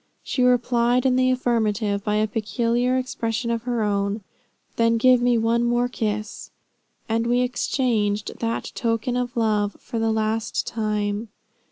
[0.23, 4.23] She replied in the affirmative, by a peculiar expression of her own.
[4.75, 6.49] 'Then give me one more kiss;'
[7.07, 11.27] and we exchanged that token of love for the last time.